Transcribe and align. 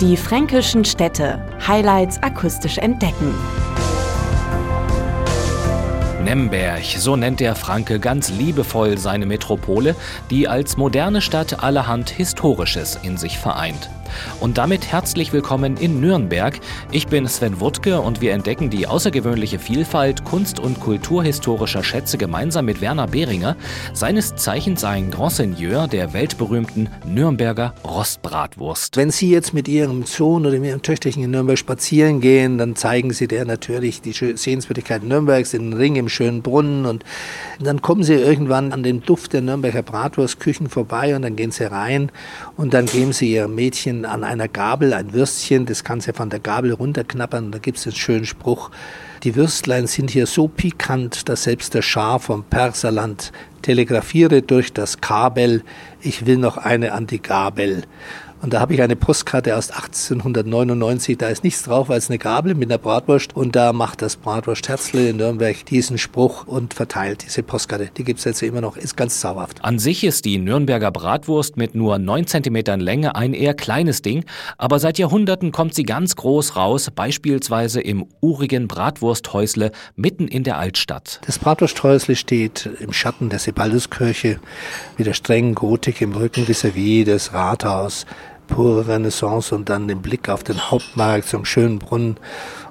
Die 0.00 0.16
fränkischen 0.16 0.86
Städte. 0.86 1.44
Highlights 1.68 2.22
akustisch 2.22 2.78
entdecken. 2.78 3.34
Nemberg, 6.24 6.84
so 6.96 7.16
nennt 7.16 7.38
der 7.40 7.54
Franke 7.54 8.00
ganz 8.00 8.30
liebevoll 8.30 8.96
seine 8.96 9.26
Metropole, 9.26 9.94
die 10.30 10.48
als 10.48 10.78
moderne 10.78 11.20
Stadt 11.20 11.62
allerhand 11.62 12.08
Historisches 12.08 12.98
in 13.02 13.18
sich 13.18 13.36
vereint. 13.36 13.90
Und 14.40 14.58
damit 14.58 14.86
herzlich 14.86 15.32
willkommen 15.32 15.76
in 15.76 16.00
Nürnberg. 16.00 16.58
Ich 16.92 17.06
bin 17.06 17.26
Sven 17.28 17.60
Wuttke 17.60 18.00
und 18.00 18.20
wir 18.20 18.32
entdecken 18.32 18.70
die 18.70 18.86
außergewöhnliche 18.86 19.58
Vielfalt 19.58 20.24
kunst- 20.24 20.60
und 20.60 20.80
kulturhistorischer 20.80 21.82
Schätze 21.82 22.18
gemeinsam 22.18 22.64
mit 22.64 22.80
Werner 22.80 23.06
Behringer, 23.06 23.56
seines 23.92 24.36
Zeichens 24.36 24.84
ein 24.84 25.10
Grand 25.10 25.32
Seigneur 25.32 25.88
der 25.88 26.12
weltberühmten 26.12 26.88
Nürnberger 27.06 27.74
Rostbratwurst. 27.84 28.96
Wenn 28.96 29.10
Sie 29.10 29.30
jetzt 29.30 29.54
mit 29.54 29.68
Ihrem 29.68 30.04
Sohn 30.04 30.46
oder 30.46 30.58
mit 30.58 30.70
Ihrem 30.70 30.82
Töchterchen 30.82 31.22
in 31.22 31.30
Nürnberg 31.30 31.58
spazieren 31.58 32.20
gehen, 32.20 32.58
dann 32.58 32.76
zeigen 32.76 33.12
Sie 33.12 33.28
der 33.28 33.44
natürlich 33.44 34.00
die 34.00 34.12
Sehenswürdigkeiten 34.12 35.08
Nürnbergs, 35.08 35.50
den 35.50 35.72
Ring 35.72 35.96
im 35.96 36.08
schönen 36.08 36.42
Brunnen 36.42 36.86
und 36.86 37.04
dann 37.60 37.82
kommen 37.82 38.02
Sie 38.02 38.14
irgendwann 38.14 38.72
an 38.72 38.82
den 38.82 39.02
Duft 39.02 39.32
der 39.32 39.42
Nürnberger 39.42 39.82
Bratwurstküchen 39.82 40.68
vorbei 40.68 41.14
und 41.14 41.22
dann 41.22 41.36
gehen 41.36 41.50
Sie 41.50 41.70
rein 41.70 42.10
und 42.56 42.74
dann 42.74 42.86
geben 42.86 43.12
Sie 43.12 43.32
Ihrem 43.32 43.54
Mädchen 43.54 43.99
an 44.04 44.24
einer 44.24 44.48
Gabel 44.48 44.92
ein 44.92 45.12
Würstchen, 45.12 45.66
das 45.66 45.84
kannst 45.84 46.08
du 46.08 46.12
von 46.12 46.30
der 46.30 46.40
Gabel 46.40 46.72
runterknappern. 46.72 47.52
Da 47.52 47.58
gibt 47.58 47.78
es 47.78 47.86
einen 47.86 47.96
schönen 47.96 48.26
Spruch. 48.26 48.70
Die 49.22 49.36
Würstlein 49.36 49.86
sind 49.86 50.10
hier 50.10 50.26
so 50.26 50.48
pikant, 50.48 51.28
dass 51.28 51.44
selbst 51.44 51.74
der 51.74 51.82
Schar 51.82 52.20
vom 52.20 52.44
Perserland 52.44 53.32
telegrafiere 53.62 54.42
durch 54.42 54.72
das 54.72 55.00
Kabel, 55.00 55.62
ich 56.00 56.26
will 56.26 56.38
noch 56.38 56.56
eine 56.56 56.92
an 56.92 57.06
die 57.06 57.20
Gabel. 57.20 57.84
Und 58.42 58.54
da 58.54 58.60
habe 58.60 58.72
ich 58.72 58.80
eine 58.80 58.96
Postkarte 58.96 59.54
aus 59.54 59.70
1899, 59.70 61.18
da 61.18 61.28
ist 61.28 61.44
nichts 61.44 61.62
drauf 61.62 61.90
als 61.90 62.08
eine 62.08 62.18
Gabel 62.18 62.54
mit 62.54 62.70
einer 62.70 62.78
Bratwurst. 62.78 63.36
Und 63.36 63.54
da 63.54 63.74
macht 63.74 64.00
das 64.00 64.16
Bratwurst 64.16 64.66
Herzle 64.68 65.10
in 65.10 65.18
Nürnberg 65.18 65.66
diesen 65.66 65.98
Spruch 65.98 66.46
und 66.46 66.72
verteilt 66.72 67.24
diese 67.26 67.42
Postkarte. 67.42 67.90
Die 67.94 68.04
gibt 68.04 68.18
es 68.18 68.24
jetzt 68.24 68.42
immer 68.42 68.62
noch, 68.62 68.78
ist 68.78 68.96
ganz 68.96 69.20
zauberhaft. 69.20 69.62
An 69.62 69.78
sich 69.78 70.04
ist 70.04 70.24
die 70.24 70.38
Nürnberger 70.38 70.90
Bratwurst 70.90 71.58
mit 71.58 71.74
nur 71.74 71.98
9 71.98 72.26
cm 72.26 72.80
Länge 72.80 73.14
ein 73.14 73.34
eher 73.34 73.52
kleines 73.52 74.00
Ding, 74.00 74.24
aber 74.56 74.78
seit 74.78 74.98
Jahrhunderten 74.98 75.52
kommt 75.52 75.74
sie 75.74 75.82
ganz 75.82 76.16
groß 76.16 76.56
raus, 76.56 76.90
beispielsweise 76.94 77.82
im 77.82 78.06
urigen 78.20 78.68
Bratwursthäusle 78.68 79.70
mitten 79.96 80.28
in 80.28 80.44
der 80.44 80.56
Altstadt. 80.56 81.20
Das 81.26 81.38
Bratwursthäusle 81.38 82.16
steht 82.16 82.70
im 82.80 82.94
Schatten 82.94 83.28
der 83.28 83.38
Sebalduskirche 83.38 84.40
mit 84.96 85.06
der 85.06 85.14
strengen 85.14 85.54
Gotik 85.54 86.00
im 86.00 86.12
Rücken 86.12 86.46
vis-à-vis 86.46 87.04
des 87.04 87.34
Rathaus 87.34 88.06
pure 88.50 88.86
Renaissance 88.86 89.54
und 89.54 89.70
dann 89.70 89.88
den 89.88 90.02
Blick 90.02 90.28
auf 90.28 90.44
den 90.44 90.70
Hauptmarkt 90.70 91.28
zum 91.28 91.44
schönen 91.46 91.78
Brunnen. 91.78 92.18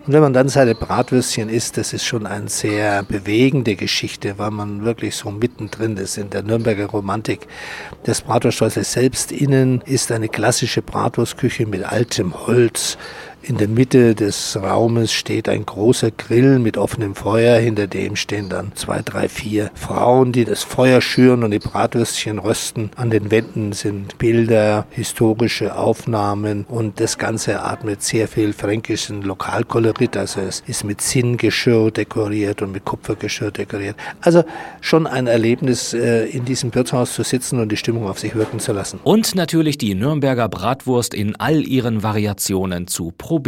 Und 0.05 0.13
wenn 0.13 0.21
man 0.21 0.33
dann 0.33 0.49
seine 0.49 0.75
Bratwürstchen 0.75 1.49
isst, 1.49 1.77
das 1.77 1.93
ist 1.93 2.05
schon 2.05 2.25
eine 2.25 2.49
sehr 2.49 3.03
bewegende 3.03 3.75
Geschichte, 3.75 4.37
weil 4.37 4.51
man 4.51 4.83
wirklich 4.83 5.15
so 5.15 5.29
mittendrin 5.29 5.97
ist 5.97 6.17
in 6.17 6.29
der 6.29 6.43
Nürnberger 6.43 6.87
Romantik. 6.87 7.47
Das 8.03 8.21
Bratwursthäusle 8.21 8.83
selbst 8.83 9.31
innen 9.31 9.81
ist 9.85 10.11
eine 10.11 10.29
klassische 10.29 10.81
Bratwurstküche 10.81 11.65
mit 11.65 11.83
altem 11.83 12.33
Holz, 12.47 12.97
in 13.49 13.57
der 13.57 13.67
Mitte 13.67 14.13
des 14.13 14.55
Raumes 14.61 15.11
steht 15.11 15.49
ein 15.49 15.65
großer 15.65 16.11
Grill 16.11 16.59
mit 16.59 16.77
offenem 16.77 17.15
Feuer. 17.15 17.57
Hinter 17.57 17.87
dem 17.87 18.15
stehen 18.15 18.47
dann 18.47 18.73
zwei, 18.75 19.01
drei, 19.01 19.27
vier 19.27 19.71
Frauen, 19.73 20.31
die 20.31 20.45
das 20.45 20.61
Feuer 20.61 21.01
schüren 21.01 21.43
und 21.43 21.49
die 21.49 21.57
Bratwürstchen 21.57 22.37
rösten. 22.37 22.91
An 22.95 23.09
den 23.09 23.31
Wänden 23.31 23.73
sind 23.73 24.19
Bilder, 24.19 24.85
historische 24.91 25.75
Aufnahmen 25.75 26.65
und 26.69 26.99
das 26.99 27.17
Ganze 27.17 27.63
atmet 27.63 28.03
sehr 28.03 28.27
viel 28.27 28.53
fränkischen 28.53 29.23
Lokalkolorit. 29.23 30.15
Also 30.15 30.41
es 30.41 30.61
ist 30.67 30.83
mit 30.83 31.01
Zinngeschirr 31.01 31.89
dekoriert 31.89 32.61
und 32.61 32.71
mit 32.71 32.85
Kupfergeschirr 32.85 33.49
dekoriert. 33.49 33.95
Also 34.21 34.43
schon 34.79 35.07
ein 35.07 35.25
Erlebnis, 35.25 35.95
äh, 35.95 36.25
in 36.25 36.45
diesem 36.45 36.75
Wirtshaus 36.75 37.15
zu 37.15 37.23
sitzen 37.23 37.59
und 37.59 37.71
die 37.71 37.77
Stimmung 37.77 38.07
auf 38.07 38.19
sich 38.19 38.35
wirken 38.35 38.59
zu 38.59 38.73
lassen. 38.73 38.99
Und 39.03 39.33
natürlich 39.33 39.79
die 39.79 39.95
Nürnberger 39.95 40.49
Bratwurst 40.49 41.15
in 41.15 41.35
all 41.37 41.65
ihren 41.65 42.03
Variationen 42.03 42.85
zu 42.85 43.11
probieren. 43.17 43.38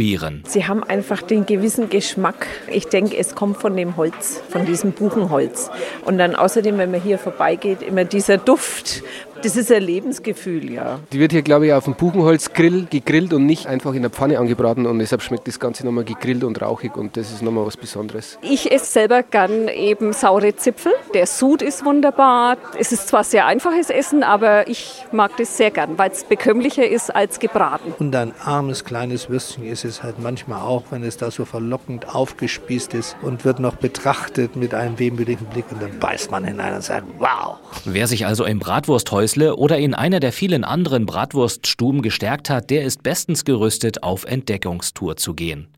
Sie 0.46 0.66
haben 0.66 0.82
einfach 0.82 1.22
den 1.22 1.46
gewissen 1.46 1.88
Geschmack. 1.88 2.46
Ich 2.68 2.86
denke, 2.86 3.16
es 3.16 3.34
kommt 3.34 3.58
von 3.58 3.76
dem 3.76 3.96
Holz, 3.96 4.42
von 4.48 4.66
diesem 4.66 4.92
Buchenholz. 4.92 5.70
Und 6.04 6.18
dann 6.18 6.34
außerdem, 6.34 6.78
wenn 6.78 6.90
man 6.90 7.00
hier 7.00 7.18
vorbeigeht, 7.18 7.82
immer 7.82 8.04
dieser 8.04 8.38
Duft 8.38 9.02
das 9.42 9.56
ist 9.56 9.72
ein 9.72 9.82
Lebensgefühl, 9.82 10.72
ja. 10.72 11.00
Die 11.12 11.18
wird 11.18 11.32
hier, 11.32 11.42
glaube 11.42 11.66
ich, 11.66 11.72
auf 11.72 11.84
dem 11.84 11.94
Buchenholzgrill 11.94 12.86
gegrillt 12.88 13.32
und 13.32 13.46
nicht 13.46 13.66
einfach 13.66 13.94
in 13.94 14.02
der 14.02 14.10
Pfanne 14.10 14.38
angebraten 14.38 14.86
und 14.86 14.98
deshalb 14.98 15.22
schmeckt 15.22 15.48
das 15.48 15.58
Ganze 15.58 15.84
nochmal 15.84 16.04
gegrillt 16.04 16.44
und 16.44 16.60
rauchig 16.60 16.96
und 16.96 17.16
das 17.16 17.32
ist 17.32 17.42
nochmal 17.42 17.66
was 17.66 17.76
Besonderes. 17.76 18.38
Ich 18.42 18.70
esse 18.70 18.86
selber 18.86 19.22
gern 19.22 19.68
eben 19.68 20.12
saure 20.12 20.54
Zipfel. 20.56 20.92
Der 21.14 21.26
Sud 21.26 21.62
ist 21.62 21.84
wunderbar. 21.84 22.56
Es 22.78 22.92
ist 22.92 23.08
zwar 23.08 23.24
sehr 23.24 23.46
einfaches 23.46 23.90
Essen, 23.90 24.22
aber 24.22 24.68
ich 24.68 25.04
mag 25.12 25.36
das 25.36 25.56
sehr 25.56 25.70
gern, 25.70 25.98
weil 25.98 26.10
es 26.10 26.24
bekömmlicher 26.24 26.86
ist 26.86 27.14
als 27.14 27.38
gebraten. 27.38 27.94
Und 27.98 28.14
ein 28.14 28.32
armes 28.44 28.84
kleines 28.84 29.28
Würstchen 29.28 29.64
ist 29.64 29.84
es 29.84 30.02
halt 30.02 30.20
manchmal 30.20 30.60
auch, 30.60 30.84
wenn 30.90 31.02
es 31.02 31.16
da 31.16 31.30
so 31.30 31.44
verlockend 31.44 32.14
aufgespießt 32.14 32.94
ist 32.94 33.16
und 33.22 33.44
wird 33.44 33.58
noch 33.60 33.76
betrachtet 33.76 34.56
mit 34.56 34.74
einem 34.74 34.98
wehmütigen 34.98 35.46
Blick 35.46 35.64
und 35.70 35.82
dann 35.82 35.98
beißt 35.98 36.30
man 36.30 36.44
hinein 36.44 36.74
und 36.74 36.82
sagt, 36.82 37.06
wow. 37.18 37.56
Wer 37.84 38.06
sich 38.06 38.26
also 38.26 38.44
im 38.44 38.58
Bratwursthäuschen 38.58 39.31
Häusle 39.32 39.56
oder 39.56 39.78
in 39.78 39.94
einer 39.94 40.20
der 40.20 40.30
vielen 40.30 40.62
anderen 40.62 41.06
Bratwurststuben 41.06 42.02
gestärkt 42.02 42.50
hat, 42.50 42.68
der 42.68 42.84
ist 42.84 43.02
bestens 43.02 43.46
gerüstet, 43.46 44.02
auf 44.02 44.24
Entdeckungstour 44.24 45.16
zu 45.16 45.32
gehen. 45.32 45.68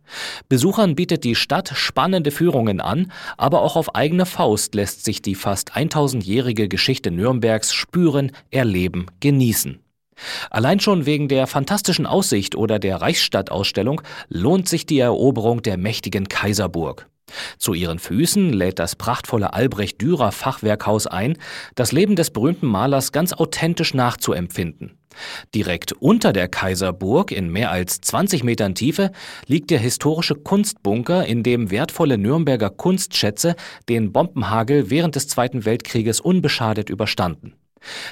Besuchern 0.49 0.97
bietet 0.97 1.23
die 1.23 1.37
Stadt 1.37 1.71
spannende 1.75 2.33
Führungen 2.33 2.81
an, 2.81 3.13
aber 3.37 3.63
auch 3.63 3.77
auf 3.77 3.95
eigene 3.95 4.27
Faust 4.27 4.75
lässt 4.75 5.05
sich 5.05 5.23
die 5.23 5.37
fast 5.37 5.77
1000-jährige 5.77 6.69
Geschichte 6.69 7.13
Nürnbergs 7.13 7.73
spüren, 7.73 8.33
erleben, 8.51 9.07
genießen. 9.21 9.79
Allein 10.51 10.81
schon 10.81 11.07
wegen 11.07 11.29
der 11.29 11.47
fantastischen 11.47 12.07
Aussicht 12.07 12.57
oder 12.57 12.81
der 12.81 12.97
Reichsstadtausstellung 12.97 14.03
lohnt 14.29 14.69
sich 14.69 14.85
die 14.85 14.99
Eroberung 14.99 15.63
der 15.63 15.77
mächtigen 15.77 16.29
Kaiserburg. 16.29 17.09
Zu 17.59 17.75
ihren 17.75 17.99
Füßen 17.99 18.53
lädt 18.53 18.79
das 18.79 18.97
prachtvolle 18.97 19.53
Albrecht 19.53 20.01
Dürer 20.01 20.33
Fachwerkhaus 20.33 21.07
ein, 21.07 21.39
das 21.75 21.93
Leben 21.93 22.17
des 22.17 22.31
berühmten 22.31 22.67
Malers 22.67 23.13
ganz 23.13 23.33
authentisch 23.33 23.95
nachzuempfinden. 23.95 24.99
Direkt 25.55 25.93
unter 25.93 26.33
der 26.33 26.49
Kaiserburg, 26.49 27.31
in 27.31 27.49
mehr 27.49 27.71
als 27.71 28.01
20 28.01 28.43
Metern 28.43 28.75
Tiefe, 28.75 29.13
liegt 29.47 29.71
der 29.71 29.79
historische 29.79 30.35
Kunstbunker, 30.35 31.25
in 31.25 31.43
dem 31.43 31.71
wertvolle 31.71 32.19
Nürnberger 32.19 32.71
Kunstschätze 32.71 33.55
den 33.89 34.13
Bombenhagel 34.13 34.91
während 34.91 35.15
des 35.15 35.29
Zweiten 35.29 35.65
Weltkrieges 35.65 36.21
unbeschadet 36.21 36.91
überstanden. 36.91 37.55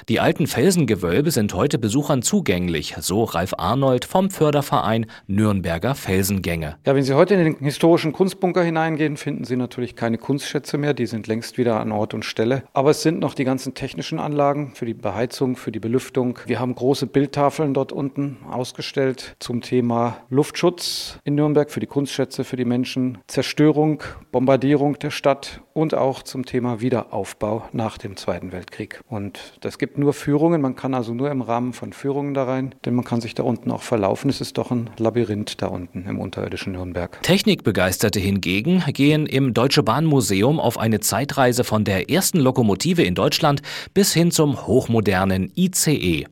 Die 0.09 0.19
alten 0.19 0.47
Felsengewölbe 0.47 1.31
sind 1.31 1.53
heute 1.53 1.77
Besuchern 1.77 2.21
zugänglich, 2.21 2.95
so 2.99 3.23
Ralf 3.23 3.53
Arnold 3.57 4.05
vom 4.05 4.29
Förderverein 4.29 5.05
Nürnberger 5.27 5.95
Felsengänge. 5.95 6.77
Ja, 6.85 6.95
wenn 6.95 7.03
Sie 7.03 7.13
heute 7.13 7.35
in 7.35 7.43
den 7.43 7.55
historischen 7.59 8.13
Kunstbunker 8.13 8.63
hineingehen, 8.63 9.17
finden 9.17 9.43
Sie 9.45 9.55
natürlich 9.55 9.95
keine 9.95 10.17
Kunstschätze 10.17 10.77
mehr, 10.77 10.93
die 10.93 11.05
sind 11.05 11.27
längst 11.27 11.57
wieder 11.57 11.79
an 11.79 11.91
Ort 11.91 12.13
und 12.13 12.25
Stelle. 12.25 12.63
Aber 12.73 12.91
es 12.91 13.01
sind 13.01 13.19
noch 13.19 13.33
die 13.33 13.43
ganzen 13.43 13.73
technischen 13.73 14.19
Anlagen 14.19 14.73
für 14.75 14.85
die 14.85 14.93
Beheizung, 14.93 15.55
für 15.55 15.71
die 15.71 15.79
Belüftung. 15.79 16.39
Wir 16.45 16.59
haben 16.59 16.75
große 16.75 17.07
Bildtafeln 17.07 17.73
dort 17.73 17.91
unten 17.91 18.37
ausgestellt 18.49 19.35
zum 19.39 19.61
Thema 19.61 20.17
Luftschutz 20.29 21.19
in 21.23 21.35
Nürnberg 21.35 21.71
für 21.71 21.79
die 21.79 21.87
Kunstschätze, 21.87 22.43
für 22.43 22.55
die 22.55 22.65
Menschen, 22.65 23.17
Zerstörung, 23.27 24.03
Bombardierung 24.31 24.99
der 24.99 25.11
Stadt 25.11 25.61
und 25.73 25.93
auch 25.93 26.23
zum 26.23 26.45
Thema 26.45 26.81
Wiederaufbau 26.81 27.67
nach 27.71 27.97
dem 27.97 28.15
Zweiten 28.15 28.51
Weltkrieg. 28.51 29.01
Und 29.07 29.53
das 29.63 29.77
gibt 29.77 29.97
nur 29.97 30.13
Führungen, 30.13 30.59
man 30.59 30.75
kann 30.75 30.93
also 30.93 31.13
nur 31.13 31.31
im 31.31 31.41
Rahmen 31.41 31.71
von 31.71 31.93
Führungen 31.93 32.33
da 32.33 32.43
rein, 32.43 32.75
denn 32.83 32.95
man 32.95 33.05
kann 33.05 33.21
sich 33.21 33.33
da 33.33 33.43
unten 33.43 33.71
auch 33.71 33.81
verlaufen. 33.81 34.29
Es 34.29 34.41
ist 34.41 34.57
doch 34.57 34.71
ein 34.71 34.89
Labyrinth 34.97 35.61
da 35.61 35.67
unten 35.67 36.05
im 36.05 36.19
unterirdischen 36.19 36.73
Nürnberg. 36.73 37.21
Technikbegeisterte 37.23 38.19
hingegen 38.19 38.83
gehen 38.87 39.25
im 39.25 39.53
Deutsche 39.53 39.81
Bahn 39.81 40.03
Museum 40.03 40.59
auf 40.59 40.77
eine 40.77 40.99
Zeitreise 40.99 41.63
von 41.63 41.85
der 41.85 42.09
ersten 42.09 42.39
Lokomotive 42.39 43.03
in 43.03 43.15
Deutschland 43.15 43.61
bis 43.93 44.13
hin 44.13 44.31
zum 44.31 44.67
hochmodernen 44.67 45.51
ICE. 45.55 46.25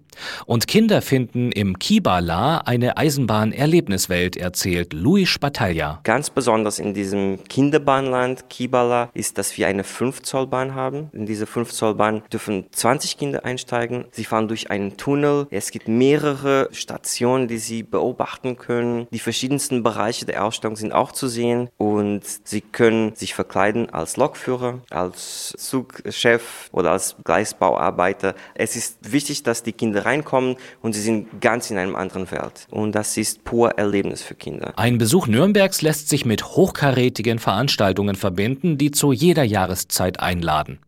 Und 0.45 0.67
Kinder 0.67 1.01
finden 1.01 1.51
im 1.51 1.79
Kibala 1.79 2.59
eine 2.59 2.97
Eisenbahn-Erlebniswelt, 2.97 4.37
erzählt 4.37 4.93
Louis 4.93 5.29
Spataglia. 5.29 5.99
Ganz 6.03 6.29
besonders 6.29 6.79
in 6.79 6.93
diesem 6.93 7.43
Kinderbahnland 7.47 8.49
Kibala 8.49 9.09
ist, 9.13 9.37
dass 9.37 9.57
wir 9.57 9.67
eine 9.67 9.83
5-Zoll-Bahn 9.83 10.75
haben. 10.75 11.09
In 11.13 11.25
diese 11.25 11.45
5-Zoll-Bahn 11.45 12.23
dürfen 12.31 12.65
20 12.71 13.17
Kinder 13.17 13.45
einsteigen. 13.45 14.05
Sie 14.11 14.25
fahren 14.25 14.47
durch 14.47 14.69
einen 14.71 14.97
Tunnel. 14.97 15.47
Es 15.51 15.71
gibt 15.71 15.87
mehrere 15.87 16.69
Stationen, 16.71 17.47
die 17.47 17.57
sie 17.57 17.83
beobachten 17.83 18.57
können. 18.57 19.07
Die 19.11 19.19
verschiedensten 19.19 19.83
Bereiche 19.83 20.25
der 20.25 20.45
Ausstellung 20.45 20.75
sind 20.75 20.93
auch 20.93 21.11
zu 21.11 21.27
sehen 21.27 21.69
und 21.77 22.21
sie 22.43 22.61
können 22.61 23.15
sich 23.15 23.33
verkleiden 23.33 23.89
als 23.89 24.17
Lokführer, 24.17 24.79
als 24.89 25.53
Zugchef 25.57 26.69
oder 26.71 26.91
als 26.91 27.15
Gleisbauarbeiter. 27.23 28.35
Es 28.55 28.75
ist 28.75 29.11
wichtig, 29.11 29.43
dass 29.43 29.63
die 29.63 29.73
Kinder 29.73 29.91
Kinder 29.91 30.05
reinkommen 30.11 30.57
und 30.81 30.93
sie 30.93 31.01
sind 31.01 31.41
ganz 31.41 31.71
in 31.71 31.77
einem 31.77 31.95
anderen 31.95 32.29
Welt. 32.31 32.67
Und 32.69 32.93
das 32.93 33.17
ist 33.17 33.43
pur 33.43 33.71
Erlebnis 33.71 34.21
für 34.21 34.35
Kinder. 34.35 34.73
Ein 34.75 34.97
Besuch 34.97 35.27
Nürnbergs 35.27 35.81
lässt 35.81 36.09
sich 36.09 36.25
mit 36.25 36.43
hochkarätigen 36.45 37.39
Veranstaltungen 37.39 38.15
verbinden, 38.15 38.77
die 38.77 38.91
zu 38.91 39.11
jeder 39.11 39.43
Jahreszeit 39.43 40.19
einladen. 40.19 40.79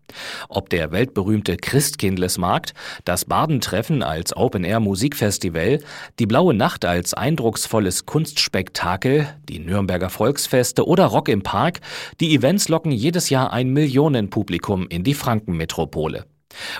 Ob 0.47 0.69
der 0.69 0.91
weltberühmte 0.91 1.57
Christkindlesmarkt, 1.57 2.73
das 3.03 3.25
Badentreffen 3.25 4.03
als 4.03 4.35
Open-Air-Musikfestival, 4.35 5.79
die 6.19 6.27
Blaue 6.27 6.53
Nacht 6.53 6.85
als 6.85 7.15
eindrucksvolles 7.15 8.05
Kunstspektakel, 8.05 9.27
die 9.49 9.59
Nürnberger 9.59 10.09
Volksfeste 10.09 10.85
oder 10.85 11.05
Rock 11.05 11.29
im 11.29 11.41
Park, 11.41 11.79
die 12.19 12.35
Events 12.35 12.69
locken 12.69 12.91
jedes 12.91 13.29
Jahr 13.31 13.51
ein 13.51 13.69
Millionenpublikum 13.69 14.87
in 14.87 15.03
die 15.03 15.15
Frankenmetropole. 15.15 16.25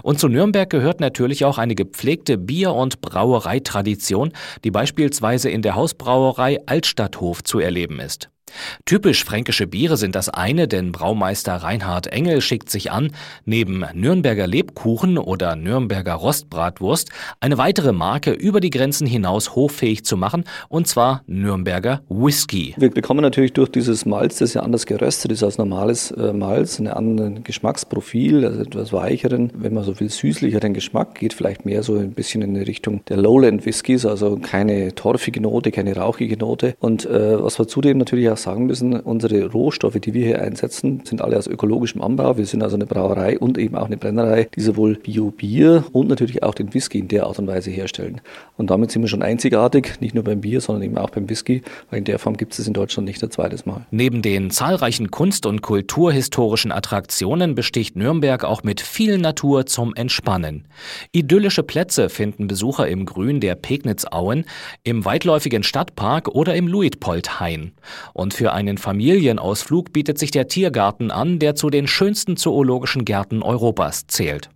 Und 0.01 0.19
zu 0.19 0.27
Nürnberg 0.27 0.69
gehört 0.69 0.99
natürlich 0.99 1.45
auch 1.45 1.57
eine 1.57 1.75
gepflegte 1.75 2.37
Bier- 2.37 2.73
und 2.73 3.01
Brauereitradition, 3.01 4.31
die 4.63 4.71
beispielsweise 4.71 5.49
in 5.49 5.61
der 5.61 5.75
Hausbrauerei 5.75 6.59
Altstadthof 6.65 7.43
zu 7.43 7.59
erleben 7.59 7.99
ist. 7.99 8.29
Typisch 8.85 9.23
fränkische 9.23 9.67
Biere 9.67 9.97
sind 9.97 10.15
das 10.15 10.29
eine, 10.29 10.67
denn 10.67 10.91
Braumeister 10.91 11.55
Reinhard 11.55 12.07
Engel 12.07 12.41
schickt 12.41 12.69
sich 12.69 12.91
an, 12.91 13.11
neben 13.45 13.85
Nürnberger 13.93 14.47
Lebkuchen 14.47 15.17
oder 15.17 15.55
Nürnberger 15.55 16.13
Rostbratwurst 16.13 17.09
eine 17.39 17.57
weitere 17.57 17.91
Marke 17.91 18.31
über 18.31 18.59
die 18.59 18.69
Grenzen 18.69 19.07
hinaus 19.07 19.55
hoffähig 19.55 20.05
zu 20.05 20.17
machen, 20.17 20.43
und 20.69 20.87
zwar 20.87 21.23
Nürnberger 21.27 22.01
Whisky. 22.09 22.73
Wir 22.77 22.91
bekommen 22.91 23.21
natürlich 23.21 23.53
durch 23.53 23.69
dieses 23.69 24.05
Malz, 24.05 24.37
das 24.37 24.53
ja 24.53 24.61
anders 24.61 24.85
geröstet 24.85 25.31
ist 25.31 25.43
als 25.43 25.57
normales 25.57 26.11
äh, 26.11 26.33
Malz, 26.33 26.79
einen 26.79 26.89
anderen 26.89 27.43
Geschmacksprofil, 27.43 28.45
also 28.45 28.61
etwas 28.61 28.93
weicheren, 28.93 29.51
wenn 29.55 29.73
man 29.73 29.83
so 29.83 29.99
will, 29.99 30.09
süßlicheren 30.09 30.73
Geschmack, 30.73 31.15
geht 31.15 31.33
vielleicht 31.33 31.65
mehr 31.65 31.83
so 31.83 31.95
ein 31.95 32.11
bisschen 32.11 32.41
in 32.41 32.53
die 32.53 32.61
Richtung 32.61 33.03
der 33.05 33.17
Lowland 33.17 33.65
Whiskys, 33.65 34.05
also 34.05 34.37
keine 34.37 34.95
torfige 34.95 35.41
Note, 35.41 35.71
keine 35.71 35.95
rauchige 35.95 36.37
Note. 36.37 36.75
Und 36.79 37.05
äh, 37.05 37.41
was 37.41 37.59
wir 37.59 37.67
zudem 37.67 37.97
natürlich 37.97 38.29
auch 38.29 38.37
sagen 38.43 38.65
müssen, 38.65 38.99
unsere 38.99 39.51
Rohstoffe, 39.51 39.99
die 39.99 40.13
wir 40.13 40.25
hier 40.25 40.41
einsetzen, 40.41 41.01
sind 41.03 41.21
alle 41.21 41.37
aus 41.37 41.47
ökologischem 41.47 42.01
Anbau. 42.01 42.37
Wir 42.37 42.45
sind 42.45 42.61
also 42.61 42.75
eine 42.75 42.85
Brauerei 42.85 43.39
und 43.39 43.57
eben 43.57 43.75
auch 43.75 43.87
eine 43.87 43.97
Brennerei, 43.97 44.47
die 44.55 44.61
sowohl 44.61 44.95
Bio-Bier 44.95 45.85
und 45.91 46.09
natürlich 46.09 46.43
auch 46.43 46.53
den 46.53 46.73
Whisky 46.73 46.99
in 46.99 47.07
der 47.07 47.25
Art 47.25 47.39
und 47.39 47.47
Weise 47.47 47.71
herstellen. 47.71 48.21
Und 48.57 48.69
damit 48.69 48.91
sind 48.91 49.01
wir 49.01 49.09
schon 49.09 49.23
einzigartig, 49.23 49.99
nicht 49.99 50.13
nur 50.13 50.23
beim 50.23 50.41
Bier, 50.41 50.61
sondern 50.61 50.83
eben 50.83 50.97
auch 50.97 51.09
beim 51.09 51.29
Whisky, 51.29 51.63
weil 51.89 51.99
in 51.99 52.05
der 52.05 52.19
Form 52.19 52.37
gibt 52.37 52.57
es 52.57 52.67
in 52.67 52.73
Deutschland 52.73 53.07
nicht 53.07 53.23
ein 53.23 53.31
zweites 53.31 53.65
Mal. 53.65 53.85
Neben 53.91 54.21
den 54.21 54.51
zahlreichen 54.51 55.09
kunst- 55.09 55.45
und 55.45 55.61
kulturhistorischen 55.61 56.71
Attraktionen 56.71 57.55
besticht 57.55 57.95
Nürnberg 57.95 58.43
auch 58.43 58.63
mit 58.63 58.81
viel 58.81 59.17
Natur 59.17 59.65
zum 59.65 59.95
Entspannen. 59.95 60.65
Idyllische 61.11 61.63
Plätze 61.63 62.09
finden 62.09 62.47
Besucher 62.47 62.87
im 62.87 63.05
Grün 63.05 63.39
der 63.39 63.55
Pegnitzauen, 63.55 64.45
im 64.83 65.05
weitläufigen 65.05 65.63
Stadtpark 65.63 66.27
oder 66.29 66.55
im 66.55 66.67
Luitpoldhain. 66.67 67.71
Für 68.31 68.53
einen 68.53 68.77
Familienausflug 68.77 69.91
bietet 69.91 70.19
sich 70.19 70.29
der 70.29 70.47
Tiergarten 70.47 71.09
an, 71.09 71.39
der 71.39 71.55
zu 71.55 71.71
den 71.71 71.87
schönsten 71.87 72.37
zoologischen 72.37 73.05
Gärten 73.05 73.41
Europas 73.41 74.05
zählt. 74.05 74.51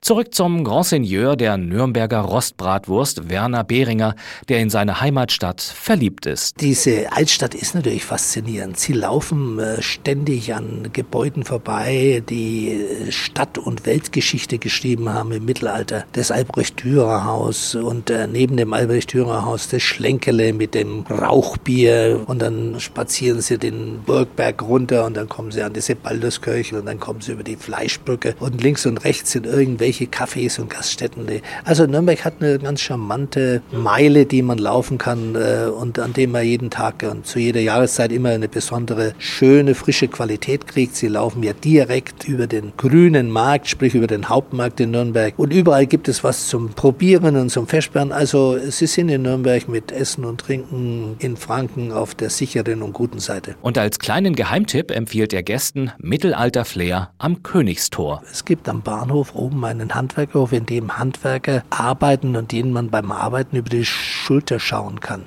Zurück 0.00 0.34
zum 0.34 0.64
Grand 0.64 0.86
Seigneur 0.86 1.36
der 1.36 1.56
Nürnberger 1.56 2.20
Rostbratwurst, 2.20 3.28
Werner 3.28 3.64
Behringer, 3.64 4.14
der 4.48 4.60
in 4.60 4.70
seine 4.70 5.00
Heimatstadt 5.00 5.60
verliebt 5.60 6.26
ist. 6.26 6.60
Diese 6.60 7.12
Altstadt 7.12 7.54
ist 7.54 7.74
natürlich 7.74 8.04
faszinierend. 8.04 8.78
Sie 8.78 8.92
laufen 8.92 9.58
äh, 9.58 9.80
ständig 9.82 10.54
an 10.54 10.90
Gebäuden 10.92 11.44
vorbei, 11.44 12.22
die 12.28 12.72
äh, 12.72 13.12
Stadt- 13.12 13.58
und 13.58 13.86
Weltgeschichte 13.86 14.58
geschrieben 14.58 15.08
haben 15.08 15.32
im 15.32 15.44
Mittelalter. 15.44 16.04
Das 16.12 16.30
Albrecht-Dürer-Haus 16.30 17.74
und 17.74 18.10
äh, 18.10 18.26
neben 18.26 18.56
dem 18.56 18.72
Albrecht-Dürer-Haus 18.72 19.68
das 19.68 19.82
Schlenkele 19.82 20.52
mit 20.52 20.74
dem 20.74 21.02
Rauchbier 21.02 22.22
und 22.26 22.40
dann 22.40 22.80
spazieren 22.80 23.40
sie 23.40 23.58
den 23.58 24.02
Burgberg 24.04 24.62
runter 24.62 25.04
und 25.04 25.16
dann 25.16 25.28
kommen 25.28 25.50
sie 25.50 25.62
an 25.62 25.72
diese 25.72 25.94
Balduskirche 25.94 26.78
und 26.78 26.86
dann 26.86 26.98
kommen 26.98 27.20
sie 27.20 27.32
über 27.32 27.42
die 27.42 27.56
Fleischbrücke 27.56 28.34
und 28.40 28.62
links 28.62 28.86
und 28.86 29.04
rechts 29.04 29.32
sind 29.32 29.46
irgendwelche 29.52 30.06
Cafés 30.06 30.60
und 30.60 30.70
Gaststätten. 30.70 31.26
Also 31.64 31.86
Nürnberg 31.86 32.24
hat 32.24 32.34
eine 32.40 32.58
ganz 32.58 32.80
charmante 32.80 33.62
Meile, 33.70 34.26
die 34.26 34.42
man 34.42 34.58
laufen 34.58 34.98
kann 34.98 35.34
äh, 35.34 35.68
und 35.68 35.98
an 35.98 36.12
dem 36.12 36.32
man 36.32 36.44
jeden 36.44 36.70
Tag 36.70 37.04
und 37.08 37.26
zu 37.26 37.38
jeder 37.38 37.60
Jahreszeit 37.60 38.12
immer 38.12 38.30
eine 38.30 38.48
besondere, 38.48 39.14
schöne, 39.18 39.74
frische 39.74 40.08
Qualität 40.08 40.66
kriegt. 40.66 40.96
Sie 40.96 41.08
laufen 41.08 41.42
ja 41.42 41.52
direkt 41.52 42.28
über 42.28 42.46
den 42.46 42.72
grünen 42.76 43.30
Markt, 43.30 43.68
sprich 43.68 43.94
über 43.94 44.06
den 44.06 44.28
Hauptmarkt 44.28 44.80
in 44.80 44.90
Nürnberg. 44.90 45.34
Und 45.36 45.52
überall 45.52 45.86
gibt 45.86 46.08
es 46.08 46.24
was 46.24 46.48
zum 46.48 46.70
Probieren 46.70 47.36
und 47.36 47.50
zum 47.50 47.66
Festsperren. 47.66 48.12
Also 48.12 48.58
Sie 48.70 48.86
sind 48.86 49.08
in 49.08 49.22
Nürnberg 49.22 49.68
mit 49.68 49.92
Essen 49.92 50.24
und 50.24 50.40
Trinken 50.40 51.16
in 51.18 51.36
Franken 51.36 51.92
auf 51.92 52.14
der 52.14 52.30
sicheren 52.30 52.82
und 52.82 52.92
guten 52.92 53.18
Seite. 53.18 53.54
Und 53.62 53.78
als 53.78 53.98
kleinen 53.98 54.34
Geheimtipp 54.34 54.90
empfiehlt 54.90 55.32
er 55.32 55.42
Gästen 55.42 55.92
Mittelalter-Flair 55.98 57.10
am 57.18 57.42
Königstor. 57.42 58.22
Es 58.30 58.44
gibt 58.44 58.68
am 58.68 58.82
Bahnhof 58.82 59.34
oben 59.42 59.64
einen 59.64 59.94
Handwerkerhof, 59.94 60.52
in 60.52 60.66
dem 60.66 60.98
Handwerker 60.98 61.64
arbeiten 61.70 62.36
und 62.36 62.52
denen 62.52 62.72
man 62.72 62.90
beim 62.90 63.10
Arbeiten 63.10 63.56
über 63.56 63.68
die 63.68 63.84
Schulter 63.84 64.60
schauen 64.60 65.00
kann. 65.00 65.24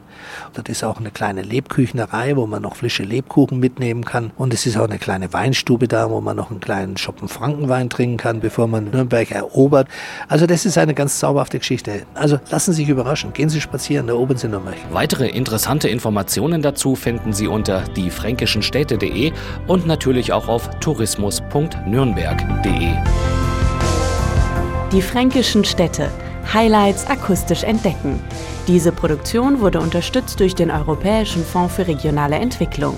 Das 0.54 0.66
ist 0.68 0.84
auch 0.84 1.00
eine 1.00 1.12
kleine 1.12 1.42
Lebküchenerei, 1.42 2.36
wo 2.36 2.46
man 2.48 2.62
noch 2.62 2.76
frische 2.76 3.04
Lebkuchen 3.04 3.60
mitnehmen 3.60 4.04
kann. 4.06 4.32
Und 4.38 4.54
es 4.54 4.66
ist 4.66 4.78
auch 4.78 4.86
eine 4.86 4.98
kleine 4.98 5.32
Weinstube 5.34 5.88
da, 5.88 6.10
wo 6.10 6.20
man 6.22 6.38
noch 6.38 6.50
einen 6.52 6.60
kleinen 6.60 6.98
Schoppen 6.98 7.28
Frankenwein 7.28 7.90
trinken 7.90 8.18
kann, 8.18 8.40
bevor 8.40 8.68
man 8.68 8.92
Nürnberg 8.92 9.32
erobert. 9.32 9.88
Also 10.28 10.46
das 10.48 10.66
ist 10.66 10.78
eine 10.78 10.94
ganz 10.94 11.20
zauberhafte 11.20 11.60
Geschichte. 11.60 12.04
Also 12.14 12.40
lassen 12.50 12.74
Sie 12.74 12.84
sich 12.84 12.90
überraschen. 12.90 13.34
Gehen 13.34 13.50
Sie 13.50 13.62
spazieren, 13.62 14.10
erobern 14.10 14.38
Sie 14.38 14.48
Nürnberg. 14.48 14.76
Weitere 14.92 15.28
interessante 15.28 15.90
Informationen 15.90 16.62
dazu 16.62 16.96
finden 16.96 17.34
Sie 17.34 17.48
unter 17.48 17.82
diefränkischenstädte.de 17.82 19.32
und 19.68 19.88
natürlich 19.88 20.34
auch 20.34 20.48
auf 20.48 20.70
tourismus.nürnberg.de. 20.80 23.45
Die 24.92 25.02
fränkischen 25.02 25.66
Städte. 25.66 26.12
Highlights 26.54 27.08
akustisch 27.08 27.64
entdecken. 27.64 28.24
Diese 28.68 28.92
Produktion 28.92 29.60
wurde 29.60 29.80
unterstützt 29.80 30.40
durch 30.40 30.54
den 30.54 30.70
Europäischen 30.70 31.44
Fonds 31.44 31.76
für 31.76 31.88
regionale 31.88 32.36
Entwicklung. 32.36 32.96